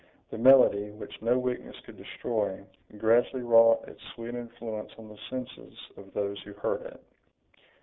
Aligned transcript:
The 0.31 0.37
melody, 0.39 0.89
which 0.89 1.21
no 1.21 1.37
weakness 1.37 1.75
could 1.85 1.95
destroy, 1.95 2.65
gradually 2.97 3.43
wrought 3.43 3.87
its 3.87 4.01
sweet 4.15 4.33
influence 4.33 4.91
on 4.97 5.09
the 5.09 5.17
senses 5.29 5.77
of 5.95 6.11
those 6.15 6.41
who 6.41 6.53
heard 6.53 6.81
it. 6.87 6.99